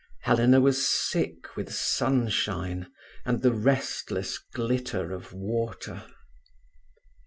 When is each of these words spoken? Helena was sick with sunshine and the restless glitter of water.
Helena 0.21 0.59
was 0.59 0.87
sick 0.89 1.55
with 1.55 1.71
sunshine 1.71 2.89
and 3.23 3.43
the 3.43 3.53
restless 3.53 4.39
glitter 4.39 5.11
of 5.11 5.31
water. 5.31 6.03